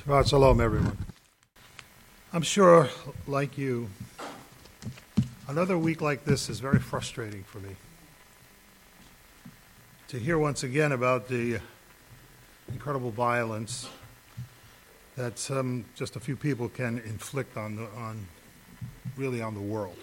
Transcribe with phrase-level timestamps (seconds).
[0.00, 0.96] Shabbat Shalom, everyone.
[2.32, 2.88] I'm sure,
[3.26, 3.90] like you,
[5.46, 7.76] another week like this is very frustrating for me.
[10.08, 11.58] To hear once again about the
[12.72, 13.90] incredible violence
[15.16, 18.26] that some, just a few people can inflict on, the, on
[19.18, 19.98] really on the world,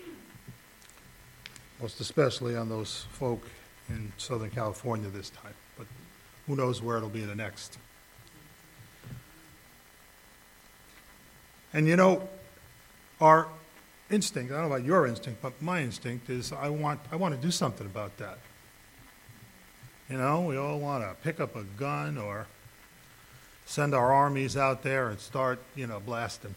[1.81, 3.47] most especially on those folk
[3.89, 5.55] in Southern California this time.
[5.75, 5.87] But
[6.45, 7.79] who knows where it'll be the next.
[11.77, 12.27] And you know,
[13.21, 13.49] our
[14.09, 17.35] instinct, I don't know about your instinct, but my instinct is I want, I want
[17.35, 18.39] to do something about that.
[20.09, 22.47] You know, we all want to pick up a gun or
[23.67, 26.55] send our armies out there and start, you know, blasting.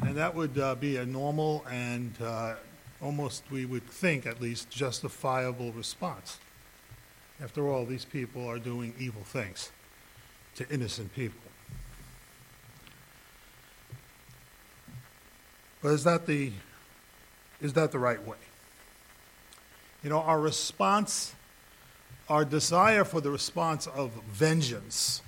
[0.00, 2.54] And that would uh, be a normal and uh,
[3.02, 6.38] almost, we would think at least, justifiable response.
[7.42, 9.72] After all, these people are doing evil things
[10.54, 11.40] to innocent people.
[15.82, 16.52] But is that the,
[17.60, 18.36] is that the right way?
[20.02, 21.34] You know, our response,
[22.28, 25.22] our desire for the response of vengeance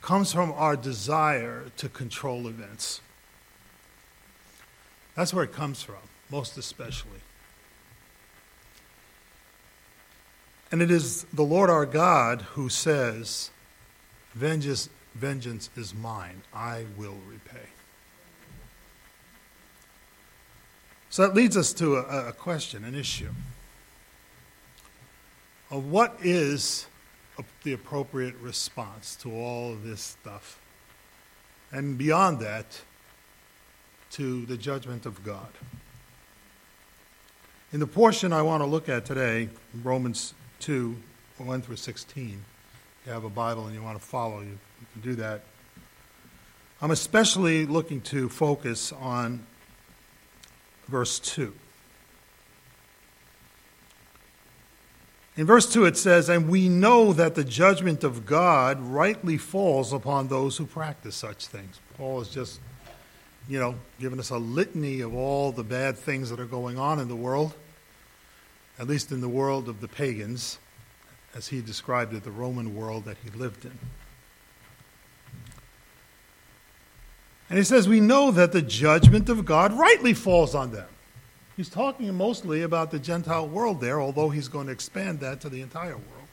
[0.00, 3.00] comes from our desire to control events.
[5.14, 7.20] That's where it comes from, most especially.
[10.70, 13.50] And it is the Lord our God who says,
[14.34, 17.68] Vengeance, vengeance is mine, I will repay.
[21.12, 23.28] So that leads us to a, a question, an issue
[25.70, 26.86] of what is
[27.64, 30.58] the appropriate response to all this stuff.
[31.70, 32.80] And beyond that,
[34.12, 35.48] to the judgment of God.
[37.74, 39.50] In the portion I want to look at today,
[39.82, 40.96] Romans 2,
[41.36, 42.42] 1 through 16,
[43.02, 45.42] if you have a Bible and you want to follow, you, you can do that.
[46.80, 49.46] I'm especially looking to focus on
[50.92, 51.52] verse 2.
[55.34, 59.94] In verse 2, it says, And we know that the judgment of God rightly falls
[59.94, 61.80] upon those who practice such things.
[61.96, 62.60] Paul is just,
[63.48, 67.00] you know, giving us a litany of all the bad things that are going on
[67.00, 67.54] in the world,
[68.78, 70.58] at least in the world of the pagans,
[71.34, 73.78] as he described it, the Roman world that he lived in.
[77.52, 80.88] And he says, We know that the judgment of God rightly falls on them.
[81.54, 85.50] He's talking mostly about the Gentile world there, although he's going to expand that to
[85.50, 86.28] the entire world.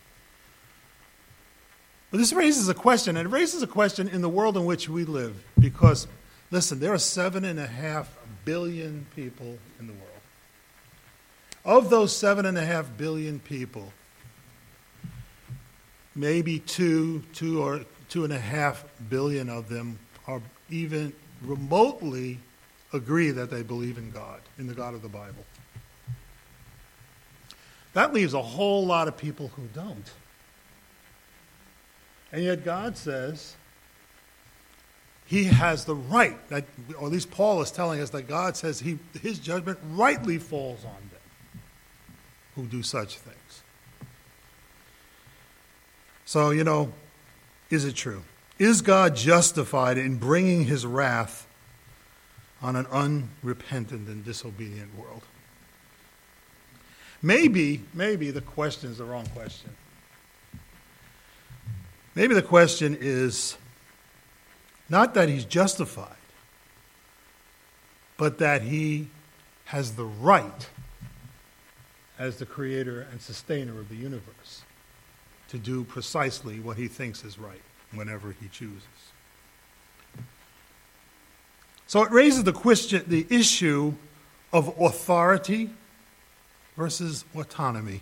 [2.10, 4.88] But this raises a question, and it raises a question in the world in which
[4.88, 6.08] we live, because,
[6.52, 10.06] listen, there are seven and a half billion people in the world.
[11.66, 13.92] Of those seven and a half billion people,
[16.16, 22.40] maybe two, two or two and a half billion of them are even remotely
[22.94, 25.46] agree that they believe in God, in the God of the Bible.
[27.94, 30.12] That leaves a whole lot of people who don't.
[32.32, 33.56] And yet God says
[35.26, 36.66] he has the right, that,
[36.98, 40.84] or at least Paul is telling us that God says he, his judgment rightly falls
[40.84, 41.62] on them
[42.56, 43.64] who do such things.
[46.26, 46.94] So, you know,
[47.70, 48.24] is it true?
[48.60, 51.48] Is God justified in bringing his wrath
[52.62, 55.24] on an unrepentant and disobedient world?
[57.22, 59.72] Maybe, maybe the question is the wrong question.
[62.16, 63.56] Maybe the question is
[64.90, 66.16] not that he's justified,
[68.18, 69.08] but that he
[69.66, 70.70] has the right,
[72.18, 74.64] as the creator and sustainer of the universe,
[75.48, 77.62] to do precisely what he thinks is right
[77.94, 78.84] whenever he chooses.
[81.88, 83.96] So it raises the question, the issue
[84.54, 85.72] of authority
[86.78, 88.02] versus autonomy.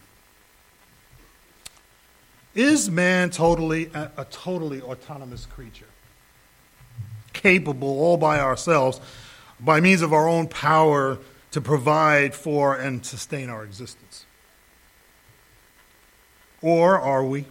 [2.53, 5.86] Is man totally a, a totally autonomous creature?
[7.31, 9.00] Capable all by ourselves,
[9.60, 11.19] by means of our own power,
[11.51, 14.25] to provide for and sustain our existence?
[16.62, 17.45] Or are we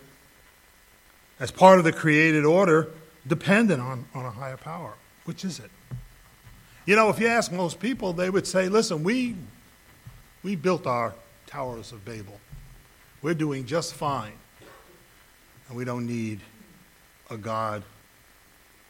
[1.38, 2.88] as part of the created order,
[3.26, 4.94] dependent on, on a higher power.
[5.24, 5.70] Which is it?
[6.86, 9.34] You know, if you ask most people, they would say, listen, we,
[10.42, 11.14] we built our
[11.46, 12.40] towers of Babel.
[13.22, 14.34] We're doing just fine.
[15.68, 16.40] And we don't need
[17.28, 17.82] a God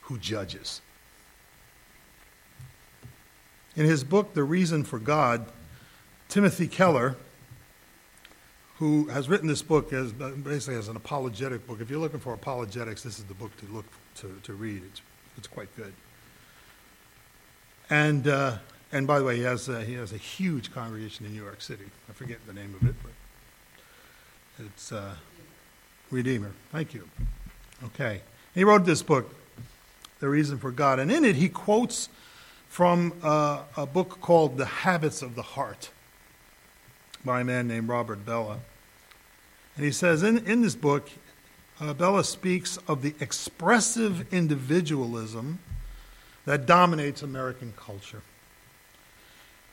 [0.02, 0.82] who judges.
[3.76, 5.46] In his book, The Reason for God,
[6.28, 7.16] Timothy Keller,
[8.78, 11.81] who has written this book as basically as an apologetic book.
[11.81, 13.87] If you're looking for apologetics, this is the book to look
[14.17, 14.82] to, to read.
[14.84, 15.00] It's,
[15.38, 15.93] it's quite good.
[17.88, 18.58] And, uh,
[18.93, 21.62] and by the way, he has, a, he has a huge congregation in New York
[21.62, 21.84] City.
[22.08, 25.14] I forget the name of it, but it's uh,
[26.11, 26.52] Redeemer.
[26.72, 27.08] Thank you.
[27.84, 28.22] Okay.
[28.55, 29.34] He wrote this book,
[30.20, 30.99] The Reason for God.
[30.99, 32.08] And in it, he quotes
[32.69, 35.90] from uh, a book called The Habits of the Heart
[37.24, 38.58] by a man named Robert Bellah.
[39.76, 41.10] And he says in, in this book,
[41.80, 45.58] uh, Bellah speaks of the expressive individualism
[46.46, 48.22] that dominates American culture.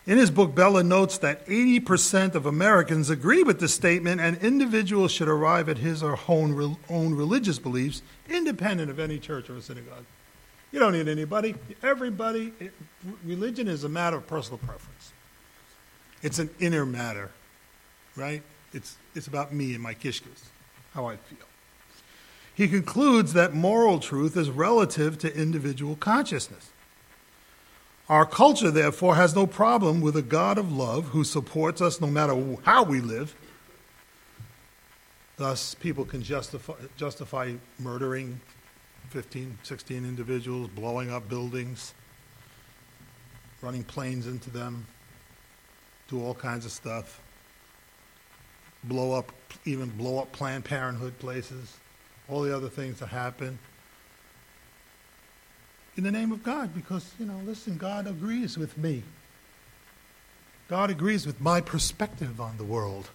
[0.05, 5.13] In his book, Bellah notes that 80% of Americans agree with the statement and individuals
[5.13, 9.61] should arrive at his or her own, own religious beliefs independent of any church or
[9.61, 10.03] synagogue.
[10.73, 11.55] You don't need anybody.
[11.81, 12.51] Everybody,
[13.23, 15.13] religion is a matter of personal preference.
[16.23, 17.29] It's an inner matter
[18.15, 18.41] right?
[18.73, 20.49] It's, it's about me and my kishkas,
[20.93, 21.45] how I feel.
[22.55, 26.69] He concludes that moral truth is relative to individual consciousness.
[28.09, 32.07] Our culture, therefore, has no problem with a God of love who supports us no
[32.07, 33.33] matter how we live.
[35.37, 38.39] Thus, people can justify, justify murdering
[39.09, 41.93] 15, 16 individuals, blowing up buildings,
[43.61, 44.85] running planes into them,
[46.07, 47.21] do all kinds of stuff
[48.83, 49.31] blow up,
[49.65, 51.77] even blow up Planned Parenthood places,
[52.29, 53.57] all the other things that happen.
[55.95, 59.03] In the name of God, because, you know, listen, God agrees with me.
[60.67, 63.09] God agrees with my perspective on the world,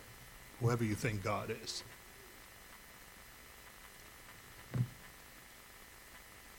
[0.61, 1.83] whoever you think God is.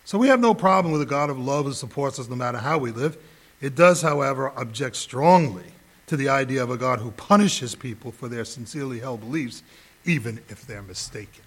[0.04, 2.58] So we have no problem with a God of love who supports us no matter
[2.58, 3.18] how we live.
[3.62, 5.72] It does, however, object strongly
[6.10, 9.62] to the idea of a God who punishes people for their sincerely held beliefs,
[10.06, 11.44] even if they're mistaken.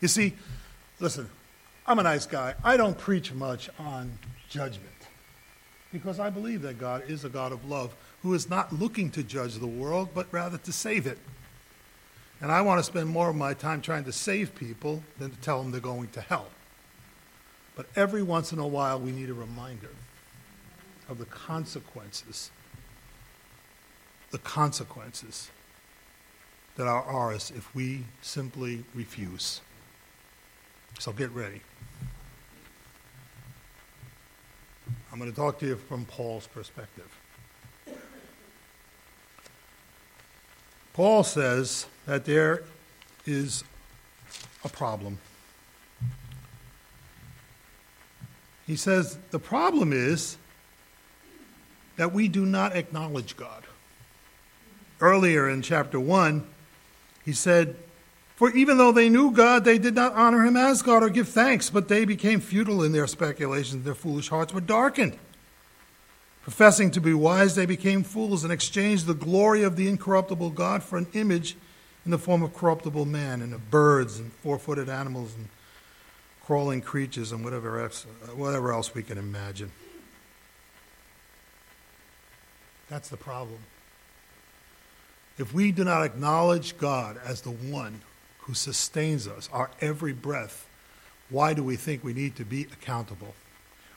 [0.00, 0.34] You see,
[1.00, 1.28] listen,
[1.84, 2.54] I'm a nice guy.
[2.62, 4.16] I don't preach much on
[4.48, 4.86] judgment
[5.92, 7.92] because I believe that God is a God of love
[8.22, 11.18] who is not looking to judge the world, but rather to save it.
[12.40, 15.36] And I want to spend more of my time trying to save people than to
[15.38, 16.46] tell them they're going to hell.
[17.74, 19.90] But every once in a while, we need a reminder
[21.08, 22.50] of the consequences,
[24.30, 25.50] the consequences
[26.76, 29.60] that are ours if we simply refuse.
[30.98, 31.60] So get ready.
[35.12, 37.10] I'm going to talk to you from Paul's perspective.
[40.92, 42.62] Paul says that there
[43.24, 43.64] is
[44.64, 45.18] a problem.
[48.66, 50.36] He says the problem is
[51.98, 53.64] that we do not acknowledge God.
[55.00, 56.46] Earlier in chapter 1,
[57.24, 57.76] he said,
[58.36, 61.28] For even though they knew God, they did not honor him as God or give
[61.28, 63.84] thanks, but they became futile in their speculations.
[63.84, 65.18] Their foolish hearts were darkened.
[66.42, 70.82] Professing to be wise, they became fools and exchanged the glory of the incorruptible God
[70.82, 71.56] for an image
[72.04, 75.48] in the form of corruptible man and of birds and four footed animals and
[76.44, 79.70] crawling creatures and whatever else, whatever else we can imagine.
[82.88, 83.58] That's the problem.
[85.38, 88.00] If we do not acknowledge God as the one
[88.40, 90.66] who sustains us, our every breath,
[91.30, 93.34] why do we think we need to be accountable?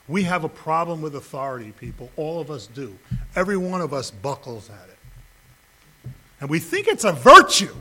[0.06, 2.10] We have a problem with authority, people.
[2.16, 2.98] All of us do.
[3.34, 6.12] Every one of us buckles at it.
[6.40, 7.74] And we think it's a virtue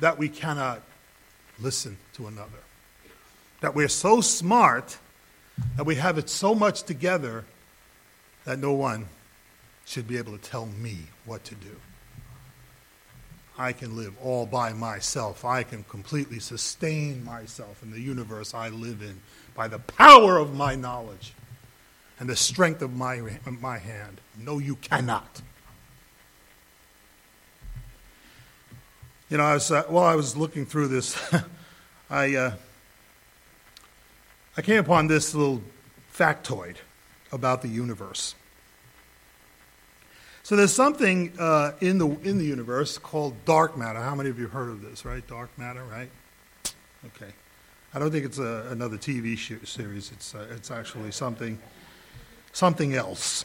[0.00, 0.82] that we cannot
[1.58, 2.50] listen to another.
[3.60, 4.98] That we're so smart
[5.76, 7.44] that we have it so much together
[8.44, 9.08] that no one
[9.86, 11.76] should be able to tell me what to do.
[13.56, 15.44] I can live all by myself.
[15.44, 19.20] I can completely sustain myself in the universe I live in
[19.54, 21.32] by the power of my knowledge
[22.18, 23.22] and the strength of my,
[23.60, 24.20] my hand.
[24.38, 25.40] No, you cannot.
[29.30, 31.18] You know, I was, uh, while I was looking through this,
[32.10, 32.52] I, uh,
[34.56, 35.62] I came upon this little
[36.12, 36.76] factoid
[37.32, 38.34] about the universe.
[40.46, 43.98] So there's something uh, in the in the universe called dark matter.
[43.98, 45.04] How many of you heard of this?
[45.04, 46.08] Right, dark matter, right?
[47.04, 47.32] Okay,
[47.92, 49.36] I don't think it's a, another TV
[49.66, 50.12] series.
[50.12, 51.58] It's uh, it's actually something
[52.52, 53.44] something else.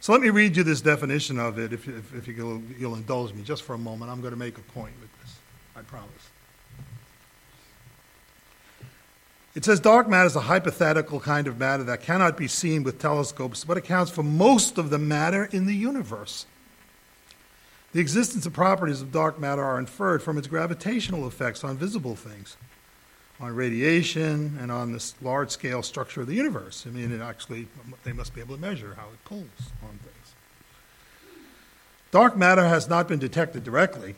[0.00, 1.72] So let me read you this definition of it.
[1.72, 4.58] If, if, if you'll, you'll indulge me just for a moment, I'm going to make
[4.58, 5.36] a point with this.
[5.76, 6.10] I promise.
[9.54, 12.98] It says dark matter is a hypothetical kind of matter that cannot be seen with
[12.98, 16.46] telescopes, but accounts for most of the matter in the universe.
[17.92, 22.16] The existence of properties of dark matter are inferred from its gravitational effects on visible
[22.16, 22.56] things,
[23.38, 26.84] on radiation, and on this large scale structure of the universe.
[26.88, 27.68] I mean, it actually,
[28.02, 30.34] they must be able to measure how it pulls on things.
[32.10, 34.16] Dark matter has not been detected directly,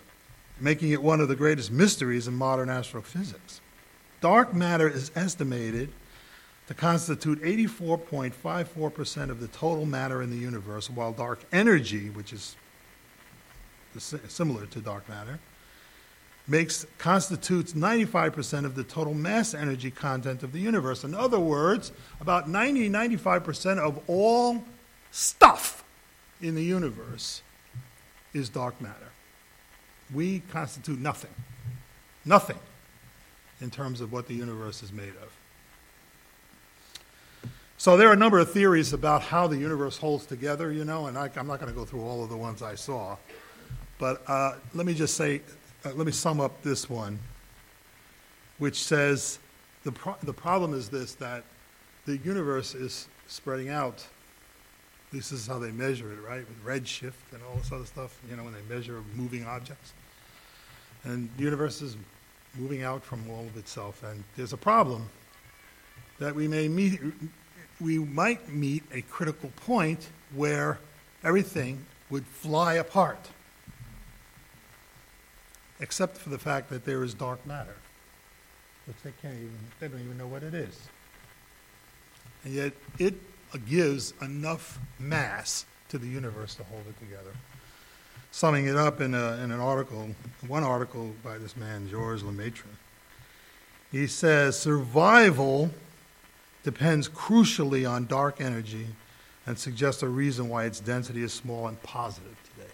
[0.59, 3.61] making it one of the greatest mysteries in modern astrophysics.
[4.21, 5.91] Dark matter is estimated
[6.69, 12.57] to constitute 84.54% of the total matter in the universe, while dark energy, which is
[13.97, 15.39] similar to dark matter,
[16.49, 21.05] makes constitutes 95% of the total mass energy content of the universe.
[21.05, 24.65] In other words, about 90 95% of all
[25.11, 25.85] stuff
[26.41, 27.43] in the universe
[28.33, 29.11] is dark matter.
[30.13, 31.35] We constitute nothing.
[32.25, 32.59] Nothing
[33.61, 35.37] in terms of what the universe is made of.
[37.79, 41.07] So there are a number of theories about how the universe holds together, you know,
[41.07, 43.17] and I, am not going to go through all of the ones I saw.
[43.99, 45.43] But uh, let me just say,
[45.85, 47.19] uh, let me sum up this one,
[48.59, 49.39] which says
[49.85, 51.45] the, pro- the problem is this that
[52.07, 54.07] the universe is spreading out.
[55.09, 56.45] At least This is how they measure it, right?
[56.49, 59.93] With redshift and all this other stuff, you know, when they measure moving objects.
[61.05, 61.97] And the universe is
[62.57, 64.03] moving out from all of itself.
[64.03, 65.09] And there's a problem
[66.19, 67.01] that we may meet,
[67.81, 70.79] we might meet a critical point where
[71.23, 73.29] everything would fly apart
[75.81, 77.77] except for the fact that there is dark matter,
[78.87, 80.89] which they can't even, they don't even know what it is.
[82.45, 83.15] And yet it
[83.69, 87.33] gives enough mass to the universe to hold it together.
[88.37, 90.11] Summing it up in, a, in an article,
[90.47, 92.69] one article by this man, Georges Lemaitre,
[93.91, 95.71] he says survival
[96.63, 98.89] depends crucially on dark energy
[99.47, 102.71] and suggests a reason why its density is small and positive today.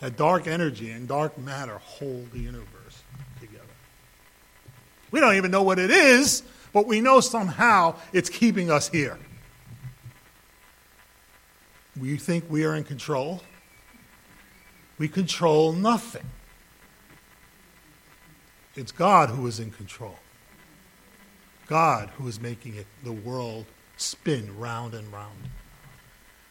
[0.00, 3.04] that dark energy and dark matter hold the universe
[3.38, 3.62] together.
[5.12, 6.42] We don't even know what it is,
[6.72, 9.16] but we know somehow it's keeping us here.
[11.96, 13.42] We think we are in control.
[15.02, 16.30] We control nothing.
[18.76, 20.14] It's God who is in control.
[21.66, 23.66] God who is making it, the world
[23.96, 25.50] spin round and round.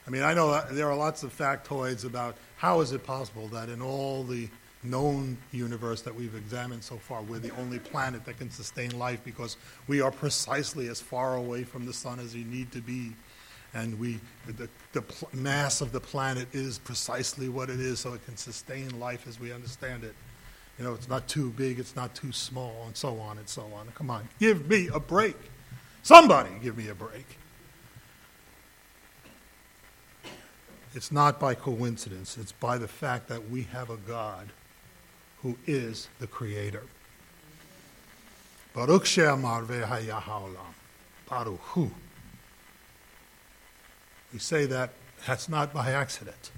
[0.06, 3.48] I mean, I know uh, there are lots of factoids about how is it possible
[3.48, 4.50] that in all the
[4.84, 9.22] known universe that we've examined so far, we're the only planet that can sustain life
[9.24, 9.56] because
[9.88, 13.14] we are precisely as far away from the sun as we need to be.
[13.74, 18.14] And we, the, the pl- mass of the planet is precisely what it is, so
[18.14, 20.14] it can sustain life as we understand it.
[20.78, 23.64] You know, it's not too big, it's not too small, and so on and so
[23.76, 23.88] on.
[23.96, 25.38] Come on, give me a break.
[26.04, 27.38] Somebody give me a break.
[30.94, 34.50] It's not by coincidence, it's by the fact that we have a God
[35.42, 36.84] who is the Creator.
[38.74, 40.74] Baruch She'amar ve'hayahaolam.
[41.30, 41.92] Baruch Hu.
[44.34, 44.92] We say that
[45.28, 46.52] that's not by accident.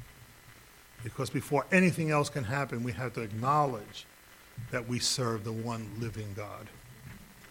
[1.04, 4.06] Because before anything else can happen, we have to acknowledge
[4.72, 6.70] that we serve the one living God.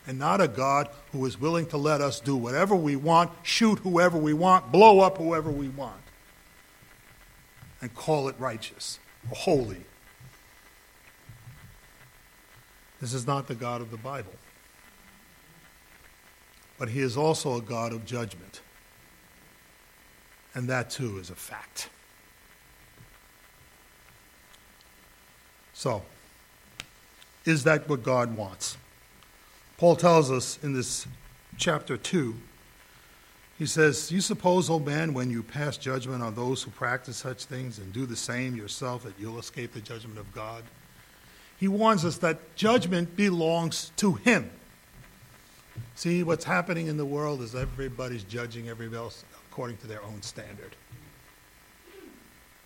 [0.07, 3.79] And not a God who is willing to let us do whatever we want, shoot
[3.81, 6.03] whoever we want, blow up whoever we want
[7.83, 8.99] and call it righteous
[9.29, 9.85] or holy.
[13.01, 14.33] This is not the God of the Bible.
[16.79, 18.61] But he is also a God of judgment.
[20.55, 21.89] And that too is a fact.
[25.73, 26.03] So,
[27.45, 28.77] is that what God wants?
[29.79, 31.07] Paul tells us in this
[31.57, 32.35] chapter 2
[33.59, 37.45] he says, You suppose, O man, when you pass judgment on those who practice such
[37.45, 40.65] things and do the same yourself, that you'll escape the judgment of God?
[41.59, 44.51] He warns us that judgment belongs to him.
[45.95, 50.23] See, what's happening in the world is everybody's judging everybody else according to their own
[50.23, 50.75] standard.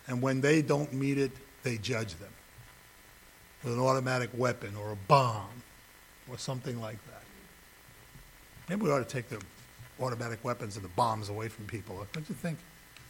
[0.07, 1.31] And when they don't meet it,
[1.63, 2.29] they judge them
[3.61, 5.63] with an automatic weapon or a bomb
[6.31, 7.23] or something like that.
[8.69, 9.41] Maybe we ought to take the
[10.01, 12.07] automatic weapons and the bombs away from people.
[12.13, 12.57] Don't you think?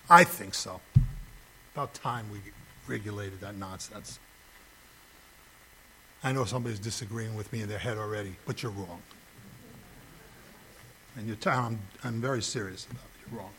[0.09, 0.81] I think so.
[1.75, 2.39] About time we
[2.87, 4.17] regulated that nonsense.
[6.23, 9.03] I know somebody's disagreeing with me in their head already, but you're wrong.
[11.15, 13.31] And you're t- I'm, I'm very serious about it.
[13.31, 13.51] You're wrong.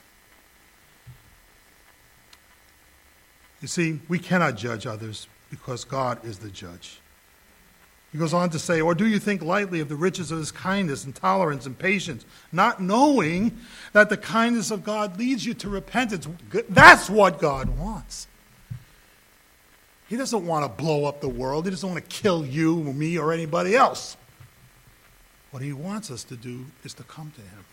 [3.60, 7.00] You see, we cannot judge others because God is the judge.
[8.12, 10.50] He goes on to say, Or do you think lightly of the riches of his
[10.50, 13.58] kindness and tolerance and patience, not knowing
[13.92, 16.26] that the kindness of God leads you to repentance?
[16.70, 18.26] That's what God wants.
[20.08, 21.66] He doesn't want to blow up the world.
[21.66, 24.16] He doesn't want to kill you, or me, or anybody else.
[25.50, 27.64] What he wants us to do is to come to him.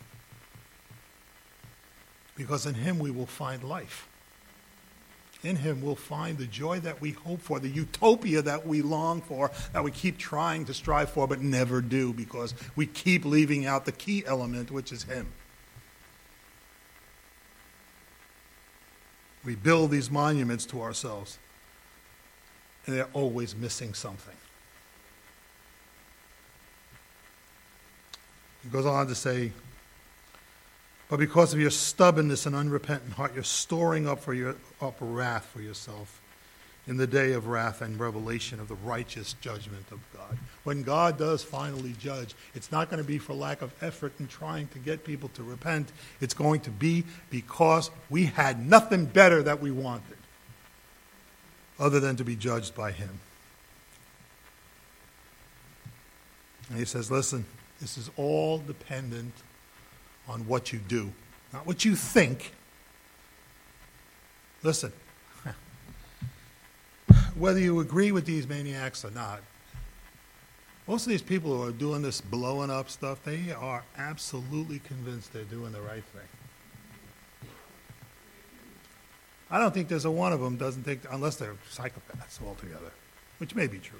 [2.35, 4.09] Because in him we will find life.
[5.45, 9.21] In him we'll find the joy that we hope for, the utopia that we long
[9.21, 13.67] for, that we keep trying to strive for but never do because we keep leaving
[13.67, 15.27] out the key element, which is him.
[19.43, 21.37] We build these monuments to ourselves,
[22.87, 24.35] and they're always missing something.
[28.63, 29.51] He goes on to say,
[31.09, 35.45] but because of your stubbornness and unrepentant heart, you're storing up for your up wrath
[35.53, 36.21] for yourself
[36.87, 40.37] in the day of wrath and revelation of the righteous judgment of God.
[40.63, 44.27] When God does finally judge, it's not going to be for lack of effort in
[44.27, 45.91] trying to get people to repent.
[46.21, 50.17] It's going to be because we had nothing better that we wanted
[51.79, 53.19] other than to be judged by Him.
[56.69, 57.45] And He says, listen,
[57.81, 59.33] this is all dependent
[60.27, 61.11] on what you do,
[61.53, 62.53] not what you think.
[64.63, 64.91] Listen,
[67.35, 69.41] whether you agree with these maniacs or not,
[70.87, 75.33] most of these people who are doing this blowing up stuff, they are absolutely convinced
[75.33, 77.49] they're doing the right thing.
[79.49, 82.91] I don't think there's a one of them doesn't think, unless they're psychopaths altogether,
[83.37, 83.99] which may be true.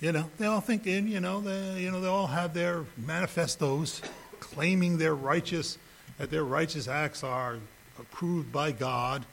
[0.00, 2.84] You know, they all think in, you know, they, you know, they all have their
[2.96, 4.02] manifestos
[4.40, 5.78] claiming their righteous,
[6.18, 7.56] that their righteous acts are
[7.98, 9.24] approved by God.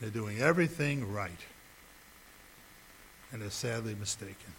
[0.00, 1.40] They're doing everything right.
[3.32, 4.54] And they're sadly mistaken.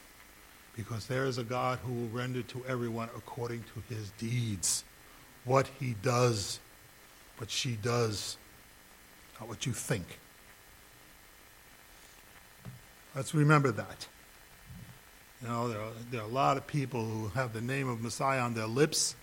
[0.76, 4.84] Because there is a God who will render to everyone according to his deeds.
[5.46, 6.60] What he does,
[7.38, 8.38] what she does,
[9.40, 10.20] not what you think.
[13.16, 14.08] Let's remember that.
[15.42, 18.02] You know, there are, there are a lot of people who have the name of
[18.02, 19.16] Messiah on their lips,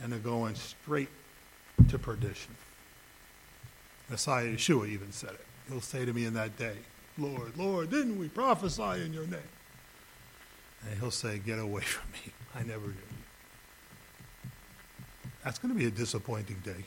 [0.00, 1.10] and they're going straight
[1.88, 2.54] to perdition.
[4.08, 5.46] Messiah Yeshua even said it.
[5.68, 6.76] He'll say to me in that day,
[7.18, 9.40] Lord, Lord, didn't we prophesy in your name?
[10.88, 12.32] And he'll say, Get away from me.
[12.54, 14.50] I never knew you.
[15.44, 16.84] That's going to be a disappointing day.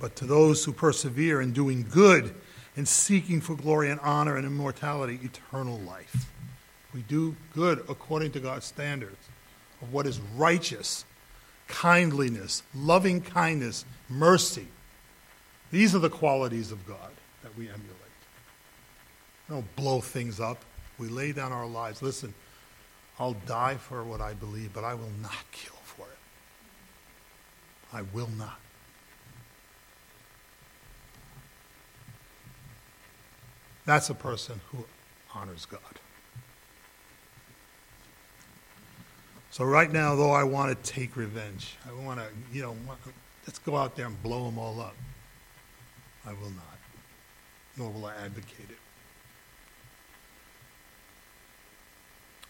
[0.00, 2.34] But to those who persevere in doing good,
[2.78, 6.30] and seeking for glory and honor and immortality, eternal life.
[6.94, 9.28] We do good according to God's standards
[9.82, 11.04] of what is righteous,
[11.66, 14.68] kindliness, loving kindness, mercy.
[15.72, 17.10] These are the qualities of God
[17.42, 17.84] that we emulate.
[19.48, 20.64] We don't blow things up.
[20.98, 22.00] We lay down our lives.
[22.00, 22.32] Listen,
[23.18, 26.18] I'll die for what I believe, but I will not kill for it.
[27.92, 28.60] I will not.
[33.88, 34.84] That's a person who
[35.34, 35.80] honors God.
[39.50, 42.76] So right now, though I want to take revenge, I want to, you know,
[43.46, 44.94] let's go out there and blow them all up.
[46.26, 46.78] I will not,
[47.78, 48.76] nor will I advocate it.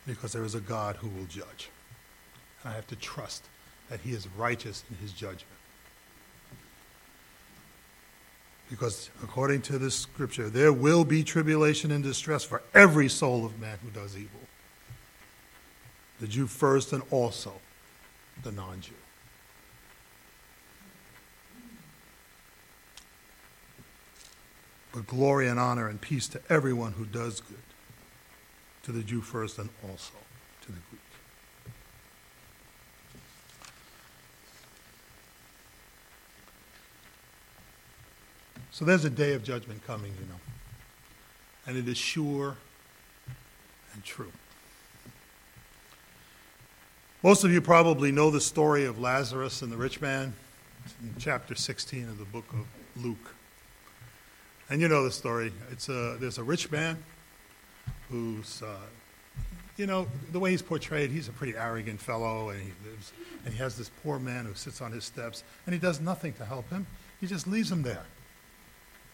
[0.09, 1.71] Because there is a God who will judge.
[2.65, 3.45] And I have to trust
[3.91, 5.58] that he is righteous in his judgment.
[8.71, 13.59] Because according to this scripture, there will be tribulation and distress for every soul of
[13.59, 14.41] man who does evil.
[16.21, 17.55] The Jew first and also
[18.43, 18.93] the non Jew.
[24.93, 27.57] But glory and honor and peace to everyone who does good,
[28.83, 30.15] to the Jew first and also
[30.63, 31.08] to the Greek.
[38.79, 40.39] So there's a day of judgment coming, you know.
[41.67, 42.55] And it is sure
[43.93, 44.31] and true.
[47.25, 50.33] Most of you probably know the story of Lazarus and the rich man
[51.03, 52.69] in chapter 16 of the book of
[53.03, 53.35] Luke.
[54.71, 55.53] And you know the story.
[55.73, 57.03] It's a, there's a rich man
[58.09, 58.77] who's, uh,
[59.77, 63.13] you know, the way he's portrayed, he's a pretty arrogant fellow, and he lives,
[63.45, 66.33] and he has this poor man who sits on his steps, and he does nothing
[66.35, 66.87] to help him.
[67.21, 68.05] He just leaves him there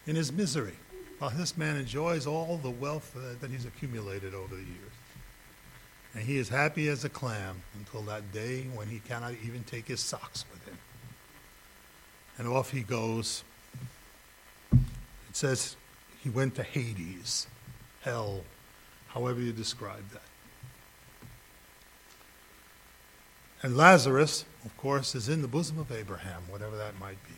[0.07, 0.77] in his misery,
[1.19, 4.93] while this man enjoys all the wealth uh, that he's accumulated over the years.
[6.15, 9.89] And he is happy as a clam until that day when he cannot even take
[9.89, 10.79] his socks with him.
[12.39, 13.43] And off he goes.
[14.73, 15.77] It says
[16.23, 17.47] he went to Hades,
[18.03, 18.43] hell,
[19.09, 20.23] however you describe that.
[23.63, 27.35] And Lazarus, of course, is in the bosom of Abraham, whatever that might be.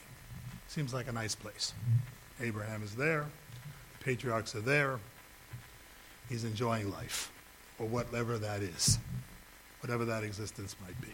[0.69, 1.73] Seems like a nice place.
[2.41, 3.27] Abraham is there,
[3.99, 4.99] the patriarchs are there.
[6.29, 7.33] He's enjoying life,
[7.79, 8.99] or whatever that is,
[9.81, 11.13] whatever that existence might be.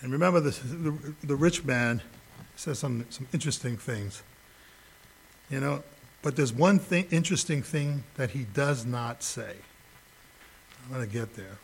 [0.00, 2.02] And remember, the, the, the rich man
[2.56, 4.22] says some, some interesting things.
[5.50, 5.82] You know,
[6.22, 9.54] but there's one thing, interesting thing that he does not say.
[10.84, 11.58] I'm going to get there.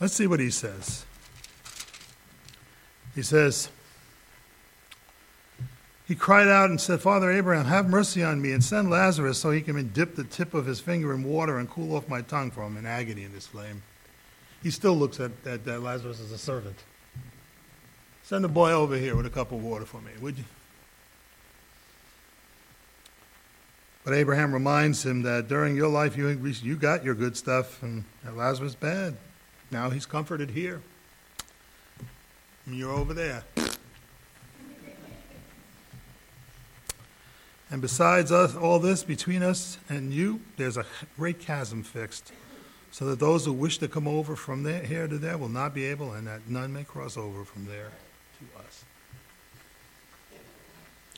[0.00, 1.04] Let's see what he says.
[3.14, 3.68] He says,
[6.06, 9.50] he cried out and said, Father Abraham, have mercy on me and send Lazarus so
[9.50, 12.50] he can dip the tip of his finger in water and cool off my tongue,
[12.50, 13.82] for I'm in agony in this flame.
[14.62, 16.76] He still looks at, at, at Lazarus as a servant.
[18.24, 20.44] Send the boy over here with a cup of water for me, would you?
[24.04, 28.04] But Abraham reminds him that during your life you, you got your good stuff, and
[28.34, 29.16] Lazarus bad.
[29.70, 30.82] Now he's comforted here.
[32.66, 33.44] And you're over there.
[37.72, 40.84] And besides us, all this, between us and you, there's a
[41.16, 42.30] great chasm fixed,
[42.90, 45.72] so that those who wish to come over from there, here to there will not
[45.72, 47.90] be able, and that none may cross over from there
[48.38, 48.84] to us.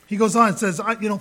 [0.06, 1.20] He goes on and says, I, you know,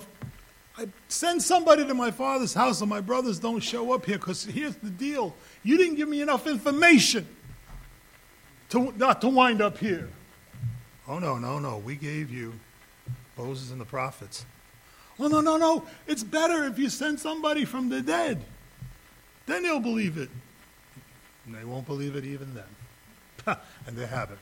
[0.78, 4.44] I send somebody to my father's house and my brothers don't show up here because
[4.44, 5.34] here's the deal.
[5.64, 7.26] You didn't give me enough information
[8.68, 10.08] to not to wind up here.
[11.08, 11.78] Oh no, no, no.
[11.78, 12.52] We gave you
[13.36, 14.44] Moses and the prophets.
[15.18, 15.84] Oh no, no, no.
[16.06, 18.44] It's better if you send somebody from the dead.
[19.46, 20.30] Then they'll believe it.
[21.46, 23.56] And they won't believe it even then.
[23.86, 24.38] and they haven't.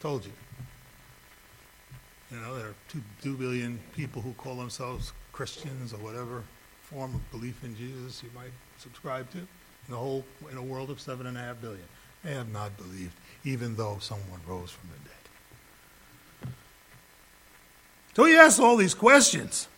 [0.00, 0.32] Told you.
[2.30, 6.44] You know, there are two, two billion people who call themselves Christians or whatever
[6.82, 9.46] form of belief in Jesus you might subscribe to in
[9.88, 11.84] the whole in a world of seven and a half billion.
[12.24, 15.19] They have not believed, even though someone rose from the dead.
[18.14, 19.68] So he asks all these questions,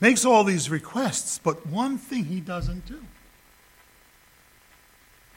[0.00, 3.02] makes all these requests, but one thing he doesn't do.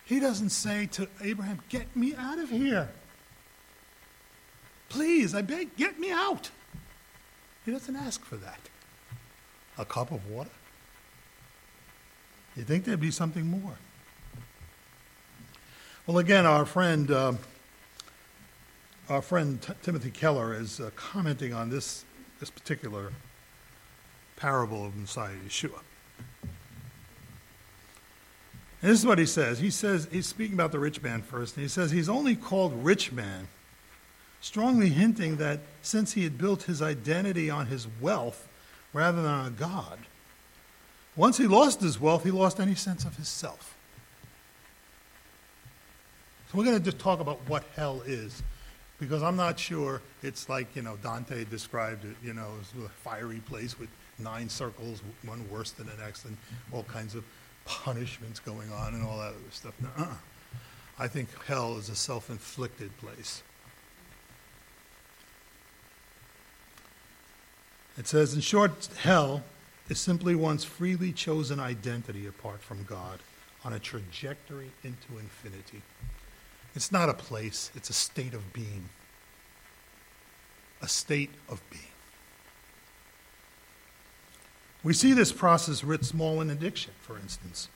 [0.06, 2.89] He doesn't say to Abraham, Get me out of here.
[4.89, 6.49] Please, I beg, get me out.
[7.65, 8.60] He doesn't ask for that.
[9.77, 10.49] A cup of water?
[12.56, 13.77] You think there'd be something more?
[16.06, 17.34] Well, again, our friend, uh,
[19.10, 22.04] our friend T- Timothy Keller is uh, commenting on this,
[22.39, 23.13] this particular
[24.36, 25.80] parable of Messiah Yeshua.
[28.82, 29.60] And this is what he says.
[29.60, 32.74] He says, he's speaking about the rich man first, and he says he's only called
[32.84, 33.48] rich man
[34.39, 38.48] strongly hinting that since he had built his identity on his wealth
[38.93, 40.00] rather than on God,
[41.15, 43.76] once he lost his wealth, he lost any sense of his self.
[46.52, 48.43] So we're going to just talk about what hell is,
[48.99, 52.89] because I'm not sure it's like, you know, Dante described it, you know, as a
[52.89, 56.38] fiery place with nine circles, one worse than the next, and
[56.71, 57.23] all kinds of
[57.65, 59.73] punishments going on and all that other stuff.
[59.81, 60.15] No, uh-uh.
[60.99, 63.43] I think hell is a self inflicted place.
[67.97, 69.43] It says, in short, hell
[69.89, 73.19] is simply one's freely chosen identity apart from God
[73.63, 75.81] on a trajectory into infinity.
[76.78, 78.88] It's not a place, it's a state of being.
[80.82, 81.84] A state of being.
[84.84, 87.68] We see this process writ small in addiction, for instance.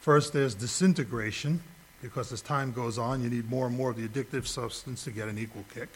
[0.00, 1.62] First, there's disintegration,
[2.02, 5.12] because as time goes on, you need more and more of the addictive substance to
[5.12, 5.88] get an equal kick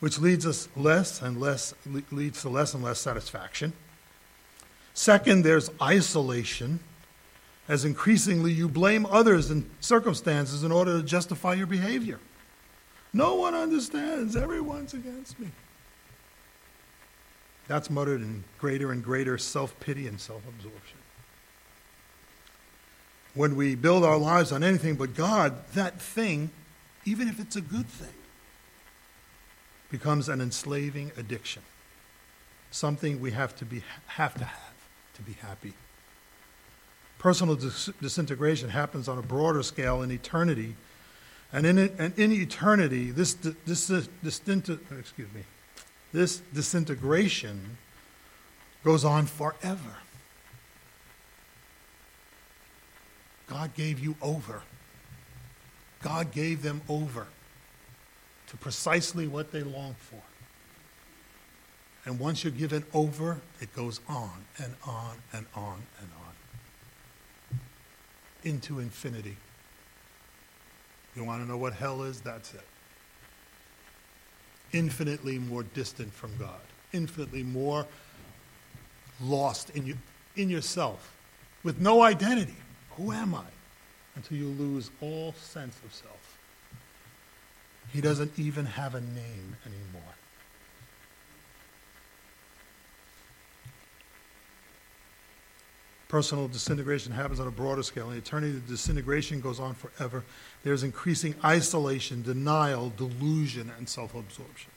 [0.00, 1.72] which leads us less and less
[2.10, 3.72] leads to less and less satisfaction.
[4.92, 6.80] Second, there's isolation,
[7.68, 12.18] as increasingly you blame others and circumstances in order to justify your behavior.
[13.12, 15.48] No one understands, everyone's against me.
[17.68, 20.98] That's muttered in greater and greater self pity and self absorption.
[23.34, 26.50] When we build our lives on anything but God, that thing,
[27.04, 28.12] even if it's a good thing,
[29.90, 31.62] becomes an enslaving addiction,
[32.70, 34.74] something we have to, be, have, to have
[35.14, 35.72] to be happy.
[37.24, 40.76] Personal dis- disintegration happens on a broader scale in eternity.
[41.54, 45.40] And in, and in eternity, this, this, this, excuse me,
[46.12, 47.78] this disintegration
[48.84, 49.96] goes on forever.
[53.46, 54.60] God gave you over.
[56.02, 57.26] God gave them over
[58.48, 60.20] to precisely what they long for.
[62.04, 66.23] And once you're given over, it goes on and on and on and on
[68.44, 69.36] into infinity.
[71.16, 72.20] You want to know what hell is?
[72.20, 72.64] That's it.
[74.72, 76.60] infinitely more distant from God,
[76.92, 77.86] infinitely more
[79.22, 79.96] lost in, you,
[80.36, 81.16] in yourself,
[81.62, 82.56] with no identity.
[82.96, 83.44] Who am I?
[84.16, 86.38] Until you lose all sense of self.
[87.92, 90.14] He doesn't even have a name anymore.
[96.14, 98.12] Personal disintegration happens on a broader scale.
[98.12, 100.22] In eternity, the disintegration goes on forever.
[100.62, 104.70] There's increasing isolation, denial, delusion, and self absorption.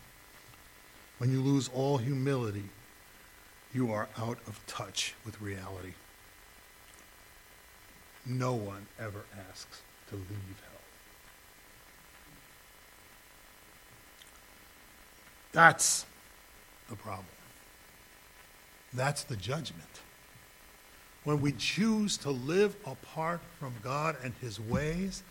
[1.19, 2.63] When you lose all humility,
[3.71, 5.93] you are out of touch with reality.
[8.25, 10.25] No one ever asks to leave
[10.63, 10.81] hell.
[15.51, 16.03] That's
[16.89, 17.27] the problem.
[18.91, 20.01] That's the judgment
[21.27, 25.23] when we choose to live apart from God and His ways,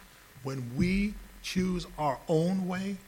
[0.43, 2.99] when we choose our own way,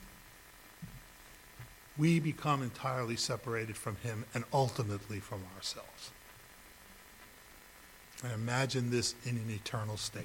[1.99, 6.13] we become entirely separated from Him and ultimately from ourselves.
[8.25, 10.25] And imagine this in an eternal state.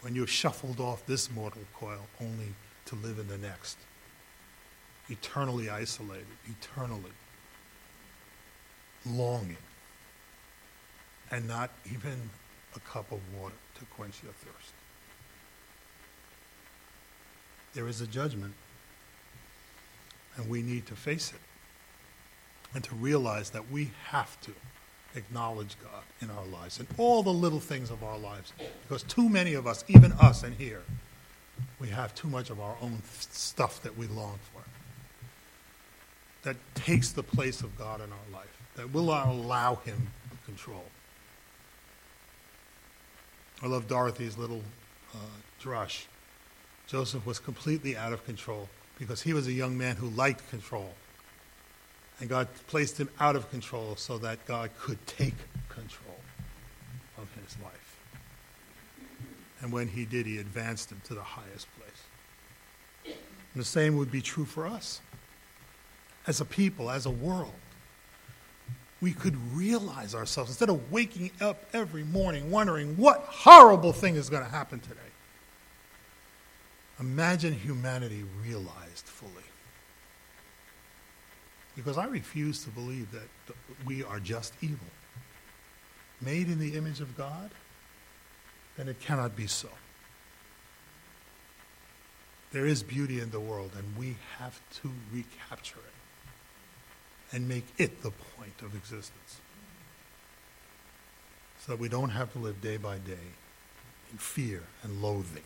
[0.00, 2.54] When you've shuffled off this mortal coil only
[2.86, 3.76] to live in the next.
[5.10, 7.12] Eternally isolated, eternally
[9.04, 9.58] longing
[11.32, 12.30] and not even
[12.76, 14.72] a cup of water to quench your thirst.
[17.74, 18.52] There is a judgment,
[20.36, 21.40] and we need to face it
[22.74, 24.52] and to realize that we have to
[25.14, 28.52] acknowledge God in our lives and all the little things of our lives.
[28.82, 30.82] Because too many of us, even us in here,
[31.80, 34.62] we have too much of our own stuff that we long for
[36.42, 40.08] that takes the place of God in our life, that will not allow Him
[40.44, 40.84] control.
[43.62, 44.62] I love Dorothy's little
[45.14, 45.18] uh,
[45.62, 46.06] drush.
[46.88, 50.92] Joseph was completely out of control because he was a young man who liked control.
[52.20, 55.34] And God placed him out of control so that God could take
[55.68, 56.18] control
[57.18, 57.98] of his life.
[59.60, 63.14] And when he did, he advanced him to the highest place.
[63.54, 65.00] And the same would be true for us
[66.26, 67.54] as a people, as a world
[69.02, 74.30] we could realize ourselves instead of waking up every morning wondering what horrible thing is
[74.30, 75.00] going to happen today.
[77.00, 79.32] Imagine humanity realized fully.
[81.74, 84.86] Because I refuse to believe that we are just evil.
[86.20, 87.50] Made in the image of God,
[88.76, 89.68] then it cannot be so.
[92.52, 95.91] There is beauty in the world, and we have to recapture it
[97.32, 99.40] and make it the point of existence.
[101.58, 103.32] So that we don't have to live day by day
[104.10, 105.42] in fear and loathing.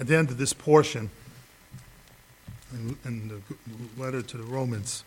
[0.00, 1.10] At the end of this portion,
[2.72, 5.04] in, in the letter to the Romans,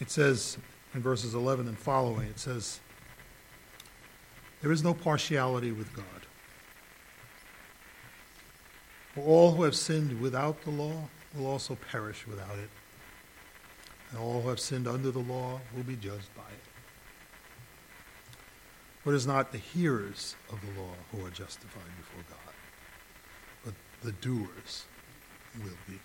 [0.00, 0.58] it says
[0.94, 2.80] in verses 11 and following, it says,
[4.60, 6.04] there is no partiality with God.
[9.14, 12.70] For all who have sinned without the law will also perish without it.
[14.10, 16.62] And all who have sinned under the law will be judged by it.
[19.02, 22.54] For it is not the hearers of the law who are justified before God,
[23.64, 24.84] but the doers
[25.62, 25.98] will be.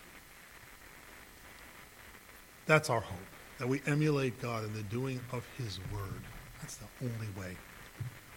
[2.66, 3.20] That's our hope,
[3.58, 6.22] that we emulate God in the doing of His word.
[6.62, 7.58] That's the only way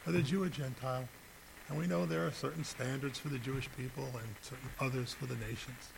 [0.06, 1.08] whether Jew or Gentile.
[1.68, 5.26] And we know there are certain standards for the Jewish people and certain others for
[5.26, 5.90] the nations.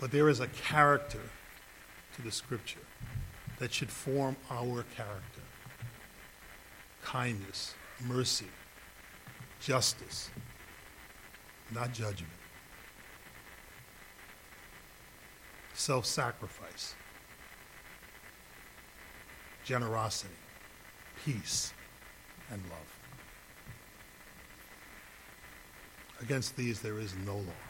[0.00, 1.22] But there is a character
[2.16, 2.80] to the scripture
[3.60, 5.40] that should form our character.
[7.04, 8.48] Kindness, mercy,
[9.60, 10.28] justice,
[11.72, 12.32] not judgment,
[15.74, 16.94] self sacrifice,
[19.64, 20.34] generosity,
[21.24, 21.72] peace
[22.50, 22.98] and love.
[26.20, 27.62] Against these there is no law.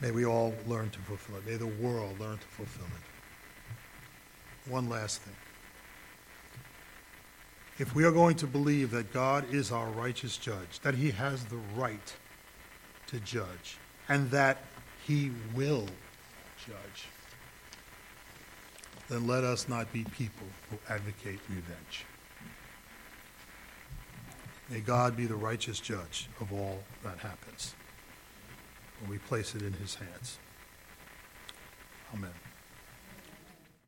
[0.00, 1.46] May we all learn to fulfill it.
[1.46, 4.70] May the world learn to fulfill it.
[4.70, 5.36] One last thing.
[7.78, 11.44] If we are going to believe that God is our righteous judge, that he has
[11.44, 12.14] the right
[13.06, 14.58] to judge, and that
[15.06, 15.86] he will
[16.66, 17.06] judge,
[19.08, 22.04] then let us not be people who advocate revenge.
[24.70, 27.74] May God be the righteous judge of all that happens
[29.00, 30.38] when we place it in his hands.
[32.14, 32.32] Amen.